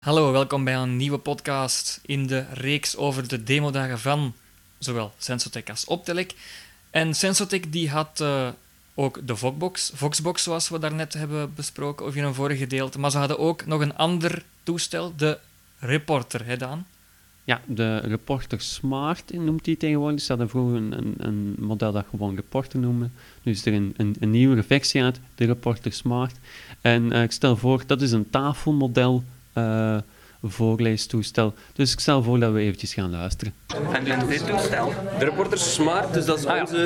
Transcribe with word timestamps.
Hallo, 0.00 0.32
welkom 0.32 0.64
bij 0.64 0.76
een 0.76 0.96
nieuwe 0.96 1.18
podcast 1.18 2.00
in 2.02 2.26
de 2.26 2.44
reeks 2.52 2.96
over 2.96 3.28
de 3.28 3.42
demodagen 3.42 3.98
van 3.98 4.34
zowel 4.78 5.12
Sensotech 5.18 5.64
als 5.64 5.84
Optelec. 5.84 6.34
En 6.90 7.14
Sensotech 7.14 7.60
die 7.60 7.90
had 7.90 8.20
uh, 8.20 8.48
ook 8.94 9.26
de 9.26 9.36
Voxbox, 9.36 9.92
Voxbox, 9.94 10.42
zoals 10.42 10.68
we 10.68 10.78
daarnet 10.78 11.12
hebben 11.12 11.54
besproken, 11.54 12.06
of 12.06 12.14
in 12.14 12.24
een 12.24 12.34
vorige 12.34 12.58
gedeelte. 12.58 12.98
Maar 12.98 13.10
ze 13.10 13.18
hadden 13.18 13.38
ook 13.38 13.66
nog 13.66 13.80
een 13.80 13.96
ander 13.96 14.44
toestel, 14.62 15.12
de 15.16 15.38
Reporter, 15.78 16.46
hè 16.46 16.56
Daan? 16.56 16.86
Ja, 17.44 17.60
de 17.66 17.98
Reporter 17.98 18.60
Smart 18.60 19.32
noemt 19.32 19.64
die 19.64 19.76
tegenwoordig. 19.76 20.20
Ze 20.20 20.28
hadden 20.28 20.48
vroeger 20.48 20.76
een, 20.76 21.14
een, 21.16 21.54
model 21.58 21.92
dat 21.92 22.06
gewoon 22.10 22.34
Reporter 22.34 22.78
noemde. 22.78 23.08
Nu 23.42 23.52
is 23.52 23.66
er 23.66 23.72
een, 23.72 23.94
een, 23.96 24.16
een 24.20 24.30
nieuwe 24.30 24.62
versie 24.62 25.02
uit, 25.02 25.20
de 25.34 25.44
Reporter 25.44 25.92
Smart. 25.92 26.36
En 26.80 27.12
uh, 27.12 27.22
ik 27.22 27.32
stel 27.32 27.56
voor, 27.56 27.82
dat 27.86 28.02
is 28.02 28.12
een 28.12 28.30
tafelmodel 28.30 29.24
voorleestoestel. 30.42 31.54
Dus 31.72 31.92
ik 31.92 32.00
stel 32.00 32.22
voor 32.22 32.40
dat 32.40 32.52
we 32.52 32.60
eventjes 32.60 32.94
gaan 32.94 33.10
luisteren. 33.10 33.54
En 33.92 34.04
dus 34.04 34.38
dit 34.38 34.46
toestel? 34.46 34.92
De 35.18 35.24
Reporter 35.24 35.58
Smart, 35.58 36.14
dus 36.14 36.24
dat 36.24 36.38
is 36.38 36.46
ah, 36.46 36.60
onze... 36.60 36.76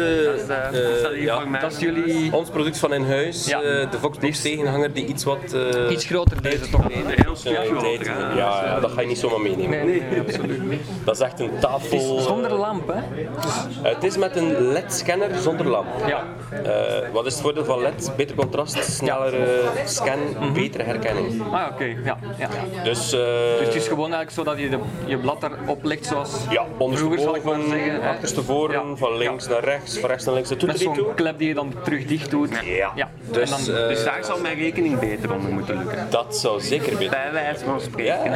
Ja. 0.48 0.70
Dat, 0.70 0.74
is, 0.74 1.16
uh, 1.16 1.22
ja, 1.22 1.44
dat 1.60 1.72
is 1.72 1.78
jullie... 1.78 2.32
Ons 2.32 2.50
product 2.50 2.78
van 2.78 2.92
in 2.92 3.04
huis, 3.04 3.46
ja. 3.46 3.62
uh, 3.62 3.90
de 3.90 3.98
Voxbox 3.98 4.40
tegenhanger 4.40 4.92
die 4.92 5.06
iets 5.06 5.24
wat... 5.24 5.38
Uh, 5.54 5.90
iets 5.90 6.04
groter 6.04 6.42
deze 6.42 6.70
toch? 6.70 6.88
Nee, 6.88 7.04
heel 7.06 7.36
stuk 7.36 7.56
groter. 7.56 8.06
Ja, 8.06 8.64
ja, 8.64 8.80
dat 8.80 8.90
ga 8.90 9.00
je 9.00 9.06
niet 9.06 9.18
zomaar 9.18 9.40
meenemen. 9.40 9.70
Nee, 9.70 10.00
nee, 10.00 10.10
nee 10.10 10.20
absoluut 10.20 10.70
niet. 10.70 10.80
Dat 11.04 11.14
is 11.14 11.20
echt 11.20 11.40
een 11.40 11.50
tafel... 11.60 12.20
zonder 12.20 12.52
lamp, 12.52 12.92
hè? 12.94 13.00
het 13.88 14.04
is 14.04 14.16
met 14.16 14.36
een 14.36 14.72
LED-scanner 14.72 15.38
zonder 15.38 15.66
lamp. 15.66 15.88
Ja. 16.06 16.24
wat 17.12 17.26
is 17.26 17.32
het 17.32 17.42
voordeel 17.42 17.64
van 17.64 17.80
LED? 17.80 18.12
Beter 18.16 18.36
contrast, 18.36 18.94
snellere 18.94 19.62
scan, 19.84 20.18
mm 20.18 20.34
-hmm. 20.36 20.52
betere 20.52 20.82
herkenning. 20.82 21.42
Ah, 21.52 21.62
oké. 21.62 21.72
Okay. 21.72 21.98
Ja. 22.04 22.18
ja. 22.38 22.48
Dus, 22.84 23.10
dus 23.10 23.66
het 23.66 23.74
is 23.74 23.88
gewoon 23.88 24.12
eigenlijk 24.12 24.30
zo 24.30 24.44
dat 24.44 24.58
je 24.58 24.68
de, 24.68 24.78
je 25.06 25.18
blad 25.18 25.42
erop 25.42 25.84
legt 25.84 26.06
zoals 26.06 26.36
ja, 26.50 26.66
vroeger 26.78 27.18
zal 27.18 27.36
ik 27.36 27.42
maar 27.42 27.60
zeggen. 27.68 28.02
Achterstevoren, 28.02 28.88
ja. 28.88 28.96
van 28.96 29.16
links 29.16 29.48
naar 29.48 29.64
rechts, 29.64 29.98
van 29.98 30.08
rechts 30.08 30.24
naar 30.24 30.34
links. 30.34 30.48
Dat 30.48 30.60
doet 30.60 30.78
zo'n 30.78 31.14
klep 31.14 31.38
die 31.38 31.48
je 31.48 31.54
dan 31.54 31.74
terug 31.84 32.06
dicht 32.06 32.30
doet. 32.30 32.50
Ja. 32.64 32.92
ja. 32.94 33.10
Dus, 33.30 33.50
dan, 33.50 33.74
uh, 33.74 33.88
dus 33.88 34.04
daar 34.04 34.24
zal 34.24 34.38
mijn 34.38 34.58
rekening 34.58 34.98
beter 34.98 35.32
onder 35.32 35.50
moeten 35.50 35.78
lukken. 35.78 36.06
Dat 36.10 36.36
zou 36.36 36.60
zeker 36.60 36.96
beter. 36.96 37.10
Bij 37.10 37.32
wijze 37.32 37.64
van 37.64 37.80
spreken. 37.80 38.32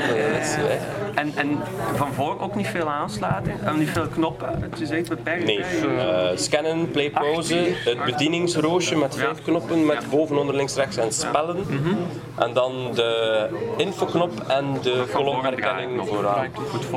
En, 1.15 1.33
en 1.35 1.59
van 1.95 2.12
voor 2.12 2.41
ook 2.41 2.55
niet 2.55 2.67
veel 2.67 2.89
aansluiten 2.89 3.53
en 3.65 3.79
niet 3.79 3.89
veel 3.89 4.07
knoppen. 4.07 4.62
Het 4.71 4.81
is 4.81 4.91
echt 4.91 5.09
beperkt. 5.09 5.45
Nee. 5.45 5.59
Uh, 5.59 6.29
scannen, 6.34 6.91
play, 6.91 7.11
pauze, 7.11 7.57
het 7.84 8.05
bedieningsroosje 8.05 8.97
met 8.97 9.17
vijf 9.17 9.43
knoppen 9.43 9.87
met 9.87 10.11
boven, 10.11 10.39
onder, 10.39 10.55
links, 10.55 10.75
rechts 10.75 10.97
en 10.97 11.12
spellen. 11.12 11.57
Mm 11.57 11.83
-hmm. 11.83 11.99
En 12.39 12.53
dan 12.53 12.91
de 12.94 13.47
infoknop 13.77 14.31
en 14.47 14.64
de 14.83 15.05
kolomherkenning 15.12 16.08
vooraan. 16.08 16.48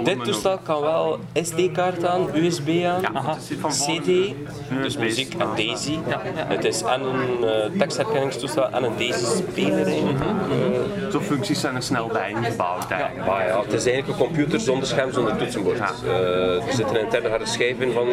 Dit 0.04 0.24
toestel 0.24 0.58
kan 0.64 0.82
wel 0.82 1.20
SD-kaart 1.34 2.06
aan, 2.06 2.28
USB 2.34 2.68
aan, 2.86 3.02
ja, 3.02 3.38
CD, 3.70 4.34
dus 4.82 4.98
muziek 4.98 5.34
en 5.34 5.48
DAISY. 5.56 5.98
Ja, 6.08 6.22
ja. 6.36 6.46
Het 6.48 6.66
is 6.66 6.82
en 6.82 7.02
een 7.02 7.38
uh, 7.42 7.80
tekstherkenningstoestel 7.80 8.70
en 8.70 8.84
een 8.84 8.98
DAISY-speler. 8.98 9.88
Mm 9.88 10.18
-hmm. 10.18 10.52
uh, 10.52 11.12
Zo'n 11.12 11.22
functies 11.22 11.60
zijn 11.60 11.76
er 11.76 11.84
snel 11.84 12.08
bij 12.08 12.30
ingebouwd 12.30 12.90
eigenlijk. 12.92 13.30
Ah, 13.30 13.48
ja, 13.48 13.62
het 13.62 13.74
is 13.74 13.86
eigenlijk 13.86 14.20
een 14.20 14.26
computer 14.26 14.60
zonder 14.60 14.88
scherm, 14.88 15.12
zonder 15.12 15.38
toetsenbord. 15.38 15.80
Uh, 16.06 16.68
er 16.68 16.74
zit 16.74 16.90
een 16.90 17.00
interne 17.00 17.30
harde 17.30 17.46
schijf 17.46 17.80
in 17.80 17.92
van 17.92 18.08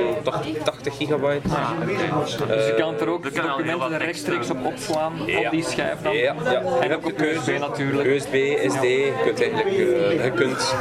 80 0.65 0.97
gigabyte. 0.97 1.49
Ah, 1.49 1.71
okay. 1.83 2.57
dus 2.57 2.67
je 2.67 2.75
kan 2.77 2.95
er 3.01 3.09
ook 3.09 3.23
documenten 3.23 3.99
rechtstreeks 3.99 4.51
op 4.51 4.65
opslaan 4.65 5.13
op 5.21 5.51
die 5.51 5.65
schijf 5.65 6.03
dan. 6.03 6.17
Ja, 6.17 6.35
ja. 6.45 6.63
En 6.81 6.95
ook 6.95 7.07
op 7.07 7.18
USB 7.21 7.59
natuurlijk. 7.59 8.09
USB, 8.09 8.35
SD, 8.71 8.83
je 8.83 9.21
kunt 9.25 9.41
eigenlijk 9.41 9.77
je 10.25 10.33
kunt 10.35 10.75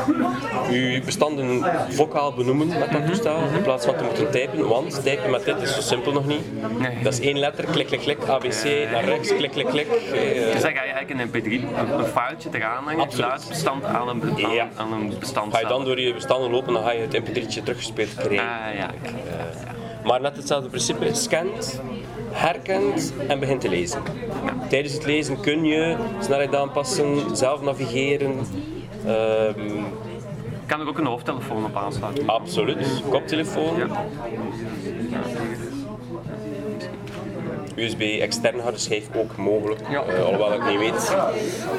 je 0.70 1.02
bestanden 1.06 1.66
vocaal 1.90 2.34
benoemen 2.34 2.68
met 2.68 2.92
dat 2.92 3.06
toestel 3.06 3.38
in 3.56 3.62
plaats 3.62 3.86
van 3.86 3.96
te 3.96 4.04
moeten 4.04 4.32
typen, 4.32 4.68
want 4.68 5.04
typen 5.04 5.30
met 5.30 5.46
dit 5.46 5.62
is 5.62 5.76
zo 5.76 5.82
simpel 5.82 6.12
nog 6.12 6.28
niet. 6.28 6.42
Nee. 6.80 7.04
Dat 7.04 7.14
is 7.14 7.20
één 7.20 7.40
letter, 7.40 7.66
klik, 7.66 7.88
klik, 7.88 8.00
klik, 8.00 8.28
ABC 8.28 8.64
naar 8.92 9.04
rechts, 9.04 9.36
klik, 9.36 9.52
klik, 9.52 9.66
klik. 9.66 9.88
Dus 10.54 10.62
dan 10.62 10.72
ga 10.72 10.84
je 10.84 10.92
eigenlijk 10.92 11.10
een 11.10 11.42
mp3, 11.42 11.46
een, 11.46 12.00
een 12.00 12.06
foutje 12.06 12.50
eraan 12.52 12.84
hangen, 12.84 13.00
het 13.00 13.16
geluidsbestand 13.16 13.84
aan 13.84 14.08
een, 14.08 14.46
aan, 14.46 14.52
ja. 14.52 14.70
aan 14.76 14.94
een 14.94 15.14
bestand 15.20 15.54
Ga 15.54 15.60
je 15.60 15.68
dan 15.68 15.86
door 15.86 16.00
je 16.00 16.14
bestanden 16.14 16.52
lopen, 16.52 16.74
dan 16.74 16.84
ga 16.84 16.92
je 16.92 17.00
het 17.00 17.20
mp3'tje 17.20 17.64
teruggespeeld 17.64 18.14
krijgen. 18.16 18.48
Ah, 18.48 18.76
ja. 18.76 18.90
Uh, 19.04 20.06
maar 20.08 20.22
net 20.22 20.36
hetzelfde 20.36 20.70
principe, 20.70 21.14
scant, 21.14 21.82
herkent 22.38 23.14
en 23.28 23.40
begint 23.40 23.62
te 23.62 23.70
lezen. 23.70 24.02
Tijdens 24.70 24.94
het 24.94 25.06
lezen 25.06 25.40
kun 25.40 25.64
je 25.64 25.96
snelheid 26.22 26.56
aanpassen, 26.56 27.38
zelf 27.38 27.62
navigeren. 27.62 28.32
Um, 29.08 29.86
kan 30.66 30.80
er 30.80 30.88
ook 30.88 30.98
een 30.98 31.06
hoofdtelefoon 31.06 31.66
op 31.66 31.76
aansluiten? 31.76 32.28
Absoluut, 32.28 33.04
koptelefoon. 33.10 33.78
Ja. 33.78 33.88
USB 37.78 38.02
externe 38.02 38.62
harde 38.62 38.78
schijf 38.78 39.08
ook 39.16 39.36
mogelijk. 39.36 39.82
Ja. 39.90 40.04
Uh, 40.08 40.26
alhoewel 40.26 40.54
ik 40.54 40.66
niet 40.66 40.80
weet. 40.80 41.16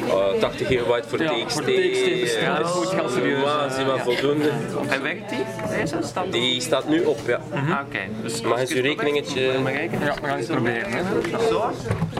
Uh, 0.06 0.40
80 0.40 0.66
gigabyte 0.66 1.08
voor 1.08 1.22
ja, 1.22 1.30
TXT. 1.30 1.52
Voor 1.52 1.62
TXT 1.62 2.20
bestellen 2.20 2.66
moet 2.76 2.86
gaan 2.86 3.10
serieus. 3.10 3.44
Maar 3.44 3.70
zie 3.70 3.84
maar 3.84 3.98
voldoende. 3.98 4.50
En 4.88 5.02
werkt 5.02 5.28
die? 5.28 5.38
Deze 5.76 5.96
staat 6.00 6.32
Die 6.32 6.60
staat 6.60 6.88
nu 6.88 7.04
op, 7.04 7.18
ja. 7.26 7.40
Mm 7.52 7.58
-hmm. 7.58 7.72
ah, 7.72 7.80
Oké. 7.86 7.96
Okay. 7.96 8.08
Dus 8.22 8.40
Mag 8.40 8.58
eens 8.58 8.72
uw 8.72 8.82
rekeningetje... 8.82 9.40
Ja, 9.40 9.62
we 9.62 10.26
gaan 10.26 10.36
eens 10.36 10.46
proberen. 10.46 10.90
Hè. 10.90 11.02
Zo? 11.48 11.70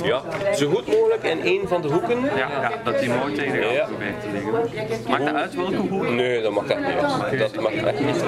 Ja, 0.05 0.22
zo 0.55 0.71
goed 0.71 0.87
mogelijk 0.87 1.22
in 1.22 1.43
één 1.43 1.69
van 1.69 1.83
de 1.83 1.88
hoeken. 1.88 2.21
Ja, 2.21 2.37
ja 2.37 2.72
dat 2.84 2.99
die 2.99 3.09
mooi 3.09 3.34
tegen 3.34 3.61
de 3.61 3.67
ja. 3.67 3.84
probeert 3.84 4.21
te 4.21 4.27
liggen. 4.33 5.11
Maakt 5.11 5.25
dat 5.25 5.34
uit 5.34 5.55
welke 5.55 5.77
hoek? 5.77 6.09
Nee, 6.09 6.43
dat 6.43 6.53
mag 6.53 6.67
echt 6.67 6.81
niet. 6.81 7.17
Okay. 7.19 7.37
Dat 7.37 7.61
mag 7.61 7.72
echt 7.72 8.00
niet. 8.00 8.25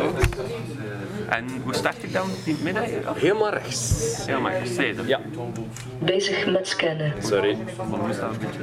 En 1.30 1.46
hoe 1.64 1.74
start 1.74 2.02
ik 2.02 2.12
dan? 2.12 2.28
In 2.44 2.52
het 2.52 2.62
midden? 2.62 2.84
Helemaal 3.14 3.50
rechts. 3.50 4.16
Helemaal 4.26 4.52
rechts. 4.52 4.76
Ja. 5.06 5.20
Bezig 5.98 6.46
met 6.46 6.68
scannen. 6.68 7.14
Sorry. 7.22 7.56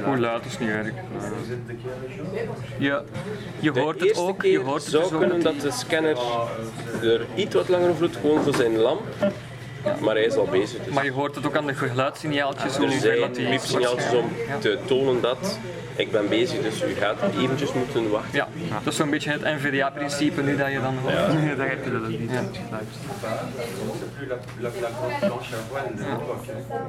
Hoe 0.04 0.18
luid 0.18 0.44
is 0.44 0.58
niet 0.58 0.68
erg. 0.68 0.90
Ja, 2.78 3.02
je 3.60 3.70
hoort 3.70 4.00
het 4.00 4.16
ook. 4.16 4.42
Je 4.42 4.58
hoort 4.58 4.82
het 4.82 4.90
zou 4.90 5.18
kunnen 5.18 5.42
dat 5.42 5.60
de 5.60 5.70
scanner 5.70 6.16
er 7.02 7.26
iets 7.34 7.54
wat 7.54 7.68
langer 7.68 7.88
over 7.88 8.00
doet, 8.00 8.16
gewoon 8.16 8.42
voor 8.42 8.54
zijn 8.54 8.76
lamp. 8.76 9.02
Maar 10.00 10.14
hij 10.14 10.24
is 10.24 10.36
al 10.36 10.46
bezig. 10.50 10.84
Dus. 10.84 10.94
Maar 10.94 11.04
je 11.04 11.12
hoort 11.12 11.34
het 11.34 11.46
ook 11.46 11.56
aan 11.56 11.66
de 11.66 11.74
geluidssignaaltjes. 11.74 12.76
Er 12.78 12.90
zijn 12.90 13.30
piepsignaaltjes 13.30 14.12
om 14.12 14.30
te 14.60 14.78
tonen 14.86 15.20
dat 15.20 15.58
ik 15.98 16.10
ben 16.10 16.28
bezig, 16.28 16.62
dus 16.62 16.82
u 16.82 16.94
gaat 16.94 17.16
eventjes 17.40 17.72
moeten 17.72 18.10
wachten. 18.10 18.36
Ja, 18.38 18.48
dat 18.84 18.92
is 18.92 18.96
zo'n 18.96 19.10
beetje 19.10 19.30
het 19.30 19.42
NVDA-principe 19.42 20.42
nu 20.42 20.56
dat 20.56 20.72
je 20.72 20.80
dan 20.80 20.94
hoort. 21.02 21.14
Ja. 21.14 21.32
Nee, 21.48 21.56
daar 21.56 21.68
heb 21.68 21.84
je 21.84 21.90
dat 21.90 22.08
niet. 22.08 22.30
Ja. 22.30 22.42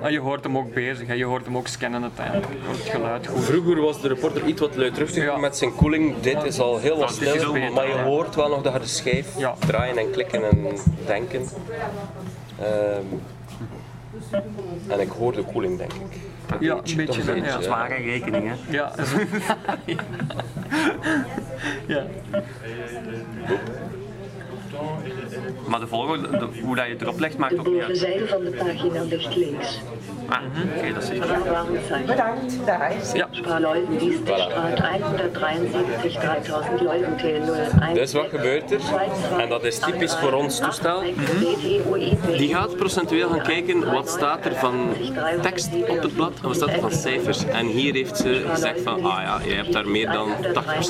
Ja. 0.01 0.07
je 0.07 0.19
hoort 0.19 0.43
hem 0.43 0.57
ook 0.57 0.73
bezig, 0.73 1.07
hè. 1.07 1.13
je 1.13 1.25
hoort 1.25 1.45
hem 1.45 1.57
ook 1.57 1.67
scannen 1.67 2.01
uiteindelijk. 2.01 2.47
Het 2.61 2.89
geluid 2.89 3.27
goed. 3.27 3.43
Vroeger 3.43 3.81
was 3.81 4.01
de 4.01 4.07
reporter 4.07 4.45
iets 4.45 4.61
wat 4.61 4.75
luidruchtiger 4.75 5.31
ja. 5.31 5.37
met 5.37 5.57
zijn 5.57 5.75
koeling. 5.75 6.19
Dit 6.19 6.43
is 6.43 6.59
al 6.59 6.77
heel 6.77 6.97
wat 6.97 7.11
stil, 7.11 7.53
maar 7.73 7.87
je 7.87 7.97
hoort 8.03 8.35
wel 8.35 8.49
nog 8.49 8.61
de 8.61 8.69
harde 8.69 8.87
schijf 8.87 9.37
ja. 9.37 9.55
draaien 9.59 9.97
en 9.97 10.11
klikken 10.11 10.49
en 10.49 10.67
denken. 11.05 11.47
Um, 12.61 13.21
en 14.87 14.99
ik 14.99 15.09
hoor 15.09 15.33
de 15.33 15.43
koeling, 15.43 15.77
denk 15.77 15.93
ik. 15.93 16.01
Ja, 16.59 16.75
een 16.83 16.95
beetje. 16.95 17.31
Een 17.31 17.43
ja. 17.43 17.61
zware 17.61 17.95
rekening, 17.95 18.47
hè? 18.47 18.55
Ja. 18.77 18.91
ja. 21.87 22.05
Maar 25.69 25.79
de 25.79 25.87
volgorde, 25.87 26.37
de, 26.37 26.47
hoe 26.63 26.75
dat 26.75 26.85
je 26.85 26.91
het 26.91 27.01
erop 27.01 27.19
legt, 27.19 27.37
maakt 27.37 27.59
ook 27.59 27.67
niet 27.67 27.81
uit. 27.81 27.99
De 27.99 28.07
bovenzijde 28.07 28.27
van 28.27 28.43
de 28.43 28.49
pagina 28.49 29.03
ligt 29.03 29.35
links. 29.35 29.79
Ah, 30.29 30.41
oké, 30.45 30.77
okay, 30.77 30.93
dat 30.93 31.03
is 31.03 31.09
echt 31.09 32.05
Bedankt, 32.05 32.65
daar 32.65 32.95
is 33.01 33.11
ja. 33.11 33.27
Spaarleuvendienststraat 33.31 34.51
173 35.01 36.13
3000 36.13 36.81
Leuventil 36.81 37.55
01. 37.81 37.93
Dus 37.93 38.13
wat 38.13 38.29
gebeurt 38.29 38.71
er? 38.71 38.79
En 39.39 39.49
dat 39.49 39.63
is 39.63 39.79
typisch 39.79 40.15
voor 40.15 40.33
ons 40.33 40.59
toestel. 40.59 41.01
Mm 41.01 41.13
-hmm. 41.15 42.37
Die 42.37 42.53
gaat 42.55 42.75
procentueel 42.75 43.29
gaan 43.29 43.43
kijken 43.43 43.91
wat 43.91 44.09
staat 44.09 44.45
er 44.45 44.55
van 44.55 44.93
tekst 45.41 45.69
op 45.87 46.01
het 46.01 46.13
blad 46.13 46.33
en 46.41 46.47
wat 46.47 46.55
staat 46.55 46.69
er 46.69 46.79
van 46.79 46.91
cijfers. 46.91 47.45
En 47.45 47.65
hier 47.65 47.93
heeft 47.93 48.17
ze 48.17 48.45
gezegd 48.49 48.81
van, 48.81 49.05
ah 49.05 49.21
ja, 49.21 49.39
je 49.43 49.53
hebt 49.53 49.73
daar 49.73 49.87
meer 49.87 50.11
dan 50.11 50.29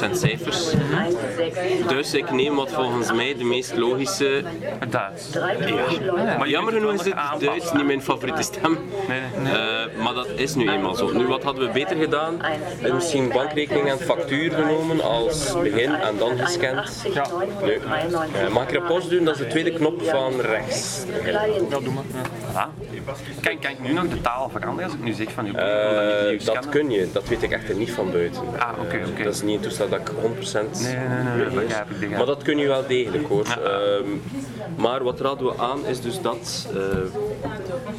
80% 0.09 0.12
cijfers. 0.12 0.74
Mm 0.74 0.80
-hmm. 0.80 1.18
Dus 1.88 2.13
ik 2.13 2.31
neem 2.31 2.56
wat 2.56 2.72
volgens 2.72 3.12
mij 3.13 3.36
de 3.38 3.44
meest 3.44 3.78
logische... 3.78 4.44
Duits. 4.90 5.34
Ja. 5.34 6.38
Maar 6.38 6.50
jammer 6.50 6.74
genoeg 6.74 6.94
is 6.94 7.06
het 7.06 7.16
Duits 7.40 7.74
niet 7.74 7.86
mijn 7.86 8.01
favoriete 8.01 8.42
stem. 8.42 8.78
Nee, 9.07 9.19
nee. 9.44 9.54
Eh, 9.54 10.04
maar 10.04 10.13
dat 10.13 10.28
is 10.36 10.56
nu 10.56 10.69
eenmaal 10.69 10.96
zo. 10.96 11.12
Nu, 11.12 11.28
wat 11.28 11.44
hadden 11.44 11.66
we 11.68 11.72
beter 11.74 11.98
gedaan? 11.98 12.42
Eh, 12.81 12.94
Misschien 12.94 13.30
bankrekening 13.30 13.90
en 13.90 14.00
factuur 14.00 14.51
genomen 14.51 15.01
als 15.01 15.54
begin 15.62 15.94
en 15.96 16.18
dan 16.18 16.38
gescand. 16.38 17.06
Ja. 17.13 17.25
Nee. 17.63 17.80
Eh, 18.34 18.50
mag 18.54 18.63
ik 18.63 18.75
er 18.75 19.10
doen? 19.10 19.24
Dat 19.25 19.34
is 19.34 19.42
de 19.42 19.48
tweede 19.48 19.74
knop 19.74 20.04
van 20.04 20.42
rechts. 20.42 21.06
Ja, 21.25 21.45
doe 21.69 21.94
maar. 21.94 22.04
Ja. 22.54 22.69
Kan, 23.42 23.60
kan 23.60 23.72
ik 23.72 23.80
nu 23.80 23.94
nog 23.94 24.07
de 24.07 24.22
taal 24.22 24.50
veranderen 24.50 24.84
als 24.90 24.94
ik 24.94 25.04
nu 25.04 25.13
zeg 25.13 25.31
van 25.31 25.45
uw 25.45 25.54
Eh, 25.54 26.31
uh, 26.31 26.45
dat 26.45 26.69
kun 26.69 26.90
je, 26.92 27.07
dat 27.12 27.28
weet 27.28 27.44
ik 27.44 27.52
echt 27.52 27.75
niet 27.75 27.92
van 27.92 28.12
buiten. 28.12 28.42
Ah, 28.57 28.69
oké, 28.80 28.98
Eh, 28.98 29.10
oké. 29.10 29.24
Dat 29.24 29.34
is 29.34 29.42
niet 29.42 29.56
een 29.56 29.62
toestel 29.62 29.90
dat 29.90 30.00
ik 30.00 30.07
100% 30.07 30.81
Nee, 30.81 30.95
nee, 30.95 31.24
nee, 31.24 31.38
Maar 32.09 32.25
dat 32.25 32.44
kun 32.44 32.57
je 32.57 32.68
wel 32.68 32.88
degelijk 32.88 33.27
hoor. 33.27 33.45
Ehm, 33.63 34.07
maar 34.75 35.03
wat 35.03 35.19
raden 35.19 35.45
we 35.45 35.57
aan 35.57 35.86
is 35.86 36.01
dus 36.01 36.21
dat 36.21 36.68
eh, 36.75 36.81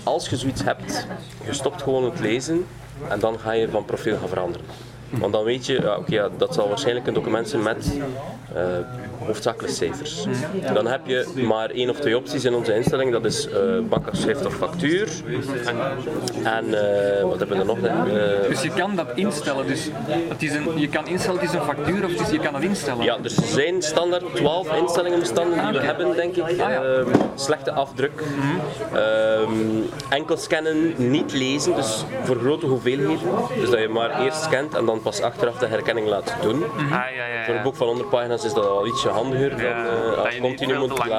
als 0.03 0.29
je 0.29 0.37
zoiets 0.37 0.63
hebt, 0.65 1.07
je 1.45 1.53
stopt 1.53 1.83
gewoon 1.83 2.05
het 2.05 2.21
lezen 2.21 2.67
en 3.09 3.21
dan 3.21 3.39
ga 3.39 3.53
je 3.53 3.69
van 3.69 3.85
profiel 3.85 4.17
gaan 4.19 4.29
veranderen. 4.29 4.67
Want 5.11 5.33
dan 5.33 5.45
weet 5.45 5.67
je, 5.67 5.81
ja, 5.83 5.97
oké, 5.97 6.13
ja, 6.13 6.29
dat 6.37 6.55
zal 6.55 6.69
waarschijnlijk 6.69 7.07
een 7.07 7.15
document 7.15 7.49
zijn 7.49 7.63
met 7.63 8.01
eh, 8.55 8.63
hoofdzakelijk 9.27 9.73
cijfers. 9.75 10.27
Dan 10.75 10.87
heb 10.87 11.01
je 11.07 11.27
maar 11.47 11.71
één 11.71 11.91
of 11.91 11.99
twee 12.01 12.17
opties 12.17 12.45
in 12.45 12.55
onze 12.55 12.75
instelling, 12.75 13.13
dat 13.13 13.25
is 13.25 13.49
eh 13.49 13.59
bankafschrift 13.89 14.47
of 14.47 14.55
factuur. 14.55 15.09
En 16.45 16.65
eh, 16.75 17.23
wat 17.25 17.39
hebben 17.39 17.57
we 17.57 17.63
er 17.63 17.67
nog? 17.67 17.79
Eh, 17.81 18.49
Dus 18.49 18.63
je 18.63 18.71
kan 18.71 18.97
dat 18.97 19.07
instellen. 19.15 19.67
Dus 19.67 19.89
het 20.29 20.43
is 20.43 20.55
een, 20.55 20.79
je 20.79 20.89
kan 20.89 21.07
instellen, 21.07 21.41
het 21.41 21.49
is 21.49 21.55
een 21.55 21.63
factuur 21.65 22.05
of 22.05 22.11
het 22.11 22.21
is, 22.21 22.31
je 22.31 22.39
kan 22.39 22.53
dat 22.53 22.63
instellen. 22.63 23.05
Ja, 23.05 23.19
er 23.23 23.31
zijn 23.31 23.83
standaard 23.83 24.25
12 24.35 24.73
instellingen 24.77 25.19
bestanden 25.19 25.59
die 25.71 25.81
we 25.81 25.87
hebben, 25.87 26.17
denk 26.17 26.37
ik. 26.37 26.43
Ah, 26.43 26.51
ja. 26.57 26.69
Mhm. 26.81 27.11
Ehm, 27.11 27.21
slechte 27.35 27.73
afdruk. 27.73 28.23
Ehm, 28.95 29.51
enkel 30.09 30.37
scannen, 30.37 30.95
niet 30.97 31.33
lezen, 31.33 31.75
dus 31.75 32.05
voor 32.25 32.37
grote 32.37 32.67
hoeveelheden. 32.67 33.19
Dus 33.61 33.71
dat 33.71 33.81
je 33.81 33.89
maar 33.89 34.21
eerst 34.25 34.43
scant 34.43 34.75
en 34.75 34.85
dan 34.85 35.03
pas 35.03 35.21
achteraf 35.21 35.57
de 35.59 35.67
herkenning 35.67 36.07
laat 36.09 36.35
doen. 36.43 36.65
Ah, 36.65 36.91
ja, 36.91 37.27
ja, 37.27 37.45
Voor 37.45 37.55
een 37.55 37.63
boek 37.63 37.77
van 37.77 37.87
100 37.87 38.09
pagina's 38.11 38.45
is 38.45 38.55
dat 38.55 38.67
al 38.67 38.87
ietsje 39.11 39.23
handiger 39.23 39.51
dan 39.51 39.59
eh, 39.61 40.19
als 40.25 40.35
je 40.35 40.41
continu 40.41 40.79
moet 40.79 40.91
Voilà, 40.91 41.05
je 41.05 41.11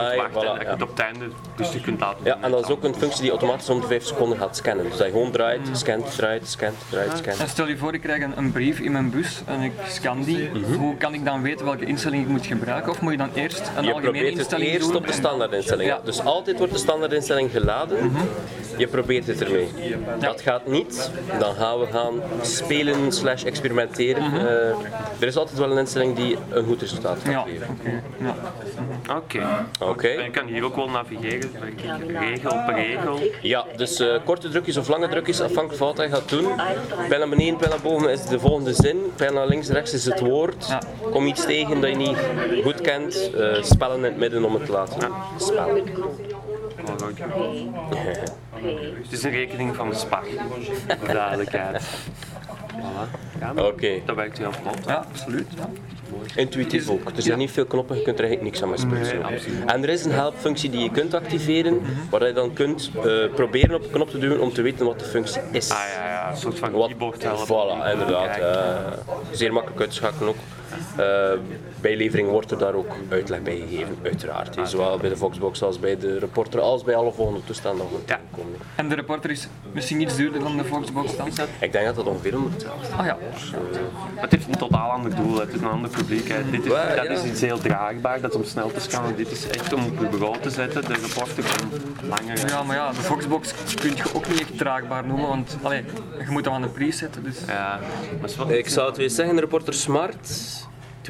ja. 0.42 0.58
het 0.72 0.82
op 0.82 0.90
het 0.90 1.00
einde 1.00 1.26
dus 1.56 1.72
je 1.74 1.82
kunt 1.82 2.00
laten 2.00 2.20
Ja, 2.24 2.34
doen. 2.34 2.44
en 2.44 2.52
dat 2.52 2.64
is 2.64 2.70
ook 2.70 2.84
een 2.84 2.96
functie 2.96 3.22
die 3.22 3.30
automatisch 3.30 3.70
om 3.70 3.82
de 3.82 3.88
5 3.88 4.04
seconden 4.06 4.38
gaat 4.38 4.56
scannen. 4.58 4.86
Dus 4.86 4.98
dat 4.98 5.06
je 5.06 5.12
gewoon 5.12 5.32
draait, 5.32 5.60
scant, 5.72 6.16
draait, 6.16 6.48
scant, 6.50 6.76
draait, 6.90 7.18
scant. 7.18 7.40
En 7.40 7.50
stel 7.50 7.68
je 7.68 7.78
voor, 7.78 7.94
ik 7.94 8.02
krijg 8.02 8.24
een, 8.24 8.38
een 8.38 8.52
brief 8.52 8.80
in 8.80 8.92
mijn 8.92 9.10
bus 9.10 9.42
en 9.46 9.62
ik 9.62 9.72
scan 9.88 10.24
die. 10.24 10.50
Mhm. 10.54 10.74
Hoe 10.74 10.96
kan 10.98 11.14
ik 11.14 11.26
dan 11.26 11.42
weten 11.42 11.66
welke 11.66 11.86
instelling 11.86 12.24
ik 12.24 12.28
moet 12.30 12.46
gebruiken? 12.46 12.92
Of 12.92 13.02
moet 13.02 13.12
je 13.12 13.18
dan 13.18 13.30
eerst 13.34 13.60
een 13.60 13.66
Je 13.84 13.94
algemene 13.94 14.02
probeert 14.02 14.28
het 14.30 14.38
instelling 14.38 14.70
eerst 14.70 14.88
doen? 14.88 14.96
op 14.96 15.08
de 15.08 15.14
standaardinstelling. 15.14 15.90
Ja. 15.90 16.00
Dus 16.04 16.24
altijd 16.24 16.58
wordt 16.58 16.74
de 16.74 16.80
standaardinstelling 16.80 17.52
geladen. 17.52 18.12
Je 18.78 18.88
probeert 18.88 19.28
het 19.28 19.44
ermee. 19.44 19.68
Dat 20.20 20.42
gaat 20.42 20.68
niet, 20.68 21.12
dan 21.40 21.56
gaan 21.56 21.80
we 21.80 21.86
gaan 21.92 22.22
spelen 22.42 23.12
slash 23.12 23.44
experimenteren. 23.44 24.24
Eh, 24.24 24.68
er 25.20 25.28
is 25.28 25.38
altijd 25.38 25.58
wel 25.60 25.72
een 25.72 25.78
instelling 25.78 26.16
die 26.16 26.38
een 26.50 26.66
goed 26.66 26.82
resultaat 26.82 27.18
gaat 27.24 27.32
Ja, 27.34 27.42
geven. 27.42 27.78
Oké. 29.16 29.40
Ja. 29.40 29.68
Oké. 29.80 30.08
En 30.08 30.24
je 30.24 30.30
kan 30.30 30.46
hier 30.48 30.64
ook 30.64 30.76
wel 30.76 30.90
navigeren, 30.90 31.52
denk 31.52 32.02
ik. 32.04 32.18
regel 32.20 32.52
per 32.66 32.74
regel. 32.76 33.20
Ja, 33.42 33.66
dus 33.76 34.00
eh, 34.00 34.16
korte 34.26 34.50
drukjes 34.50 34.78
of 34.78 34.88
lange 34.88 35.08
drukjes, 35.08 35.42
afhankelijk 35.42 35.78
van 35.78 35.88
wat 35.88 35.98
hij 35.98 36.10
gaat 36.10 36.30
doen. 36.30 36.46
Pijl 37.08 37.20
naar 37.20 37.30
beneden, 37.30 37.58
pijl 37.58 37.70
naar 37.70 37.82
boven 37.82 38.12
is 38.12 38.26
de 38.26 38.40
volgende 38.40 38.74
zin. 38.74 38.98
Pijl 39.16 39.34
naar 39.34 39.48
links, 39.48 39.70
rechts 39.70 39.94
is 39.94 40.06
het 40.06 40.20
woord. 40.20 40.68
Ja. 40.68 40.82
Kom 41.12 41.26
iets 41.26 41.46
tegen 41.46 41.82
dat 41.82 41.90
je 41.90 41.96
niet 41.96 42.18
goed 42.64 42.82
kent. 42.82 43.32
eh, 43.34 43.64
spellen 43.64 43.98
in 43.98 44.04
het 44.04 44.18
midden 44.18 44.44
om 44.44 44.54
het 44.54 44.66
te 44.66 44.72
laten 44.72 45.12
spellen. 45.38 45.84
Oh, 46.86 46.96
goed. 47.04 47.20
Het 49.04 49.12
is 49.12 49.24
een 49.24 49.32
rekening 49.32 49.76
van 49.76 49.90
de 49.90 49.96
spar. 49.96 50.24
Voor 51.00 51.14
duidelijkheid. 51.14 51.84
Voilà. 52.72 53.40
Ja, 53.40 53.54
maar 53.54 53.66
Oké, 53.66 53.90
dat 54.06 54.16
werkt 54.16 54.38
heel 54.38 54.52
vlot. 54.52 54.78
ja, 54.88 55.06
absoluut. 55.12 55.48
Ja. 55.58 55.70
Intuïtief 56.36 56.90
ook. 56.90 57.10
Er 57.16 57.22
zijn 57.22 57.38
niet 57.38 57.52
veel 57.52 57.66
knoppen, 57.66 57.98
je 57.98 58.04
kunt 58.04 58.20
er 58.20 58.26
eigenlijk 58.26 58.52
niks 58.52 58.84
aan 58.84 58.90
mee 58.90 59.04
Nee. 59.04 59.64
En 59.66 59.84
er 59.84 59.90
is 59.90 60.06
een 60.06 60.12
helpfunctie 60.12 60.70
die 60.70 60.84
je 60.84 60.92
kunt 60.92 61.14
activeren, 61.14 61.82
waar 62.10 62.28
je 62.28 62.34
dan 62.34 62.54
kunt 62.54 62.92
eh, 62.96 63.34
proberen 63.36 63.76
op 63.76 63.84
een 63.84 63.90
knop 63.92 64.10
te 64.10 64.18
duwen 64.18 64.40
om 64.40 64.54
te 64.54 64.62
weten 64.62 64.86
wat 64.86 65.00
de 65.00 65.06
functie 65.06 65.42
is. 65.52 65.70
Ah 65.72 65.78
ja, 65.96 66.08
ja, 66.08 66.32
een 66.32 66.38
soort 66.38 66.60
van 66.60 66.72
keyboard 66.72 67.24
helpen. 67.24 67.46
voilà, 67.48 67.92
inderdaad. 67.92 68.38
Eh, 68.38 68.92
zeer 69.32 69.54
makkelijk 69.54 69.82
uit 69.82 69.90
te 69.90 69.96
schakelen 69.96 70.30
ook. 70.30 70.36
Eh, 70.98 71.32
bij 71.82 71.96
levering 71.98 72.30
wordt 72.30 72.52
er 72.52 72.58
daar 72.58 72.74
ook 72.74 72.96
uitleg 73.10 73.42
bij 73.42 73.56
gegeven, 73.68 73.98
uiteraard. 74.04 74.58
Ah. 74.58 74.66
Zowel 74.66 74.98
bij 74.98 75.10
de 75.10 75.18
Voxbox 75.18 75.64
als 75.64 75.80
bij 75.80 75.98
de 75.98 76.20
reporter, 76.20 76.60
als 76.60 76.84
bij 76.84 76.96
alle 76.96 77.12
volgende 77.12 77.44
toestanden. 77.44 77.86
nog 77.92 78.02
Ja. 78.06 78.20
komen. 78.32 78.56
En 78.76 78.90
de 78.90 78.96
reporter 78.96 79.30
is 79.32 79.48
misschien 79.72 80.02
iets 80.02 80.16
duurder 80.16 80.40
dan 80.40 80.58
de 80.58 80.64
Foxbox 80.64 81.16
dan? 81.18 81.28
Ik 81.60 81.72
denk 81.72 81.86
dat 81.86 81.96
dat 81.96 82.06
ongeveer 82.06 82.36
om 82.36 82.50
hetzelfde 82.52 82.96
Ah 82.98 83.06
ja. 83.06 83.18
Maar 84.14 84.24
het 84.24 84.32
heeft 84.32 84.48
een 84.48 84.58
totaal 84.58 84.90
ander 84.92 85.16
doel, 85.16 85.40
het 85.40 85.54
is 85.54 85.60
een 85.62 85.68
ander 85.68 85.90
publiek. 85.90 86.34
Dit 86.52 86.66
is, 86.66 86.72
Ja, 86.72 86.96
dat 86.96 87.04
ja. 87.06 87.12
is 87.12 87.24
iets 87.24 87.42
heel 87.42 87.58
draagbaar, 87.58 88.22
dat 88.22 88.30
is 88.32 88.36
om 88.38 88.44
snel 88.44 88.72
te 88.72 88.80
scannen. 88.80 89.16
Dit 89.16 89.32
is 89.32 89.48
echt 89.48 89.74
om 89.74 89.86
op 89.86 90.00
je 90.00 90.08
bureau 90.08 90.38
te 90.42 90.50
zetten, 90.50 90.82
de 90.82 90.94
rapporten 91.02 91.44
om 91.44 91.70
langer. 92.10 92.48
Ja, 92.48 92.64
maar 92.64 92.76
ja, 92.76 92.90
de 92.90 92.96
Foxbox 92.96 93.54
kun 93.82 93.96
je 93.96 94.04
ook 94.14 94.28
niet 94.28 94.40
echt 94.42 94.58
draagbaar 94.58 95.06
noemen, 95.08 95.28
want 95.28 95.58
allee, 95.62 95.84
je 96.20 96.26
moet 96.30 96.44
dat 96.44 96.54
aan 96.54 96.62
de 96.62 96.68
prijs 96.68 96.98
zetten. 96.98 97.24
Dus. 97.24 97.38
Ja, 97.48 97.80
maar 98.20 98.30
is 98.30 98.36
wat, 98.36 98.50
Ik 98.52 98.70
zou 98.70 98.88
het 98.88 98.98
weer 98.98 99.10
zeggen, 99.10 99.36
de 99.36 99.42
reporter 99.42 99.74
Smart 99.74 100.30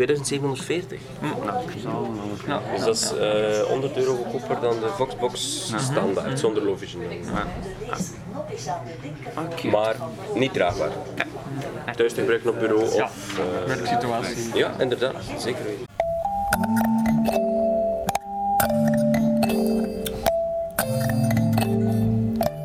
2740. 0.06 1.00
nou, 1.21 1.63
zo, 1.81 2.13
Ja. 2.48 2.62
Dus 2.75 2.86
dat 2.86 2.95
is 2.95 3.13
eh 3.13 3.68
100 3.68 3.98
euro 3.98 4.15
goedkoper 4.15 4.59
dan 4.62 4.80
de 4.80 4.88
Voxbox 4.88 5.65
standaard, 5.77 6.39
zonder 6.39 6.63
low 6.63 6.77
vision. 6.77 7.03
Maar 9.71 9.95
niet 10.36 10.53
draagbaar. 10.53 10.92
Thuis 11.95 12.13
te 12.13 12.19
gebruiken 12.19 12.50
op 12.50 12.59
bureau 12.59 12.83
of... 12.83 12.95
Ja, 12.95 13.09
eh, 13.38 13.68
werksituatie. 13.68 14.56
ja, 14.56 14.71
inderdaad, 14.80 15.15
zeker 15.38 15.63
weten. 15.63 15.89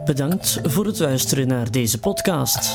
Bedankt 0.04 0.60
voor 0.62 0.86
het 0.86 0.98
luisteren 0.98 1.48
naar 1.48 1.70
deze 1.70 1.98
podcast. 1.98 2.74